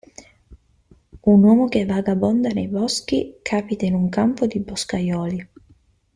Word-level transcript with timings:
Un 1.21 1.43
uomo 1.43 1.67
che 1.67 1.85
vagabonda 1.85 2.49
nei 2.49 2.67
boschi, 2.67 3.35
capita 3.43 3.85
in 3.85 3.93
un 3.93 4.09
campo 4.09 4.47
di 4.47 4.59
boscaioli. 4.59 5.49